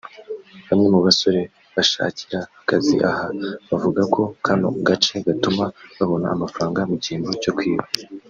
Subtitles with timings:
[0.67, 1.41] bamwe mu basore
[1.75, 3.25] bashakira akazi aha
[3.69, 5.65] bavuga ko kano gace gatuma
[5.97, 7.85] babona amafaranga mu kimbo cyo kwiba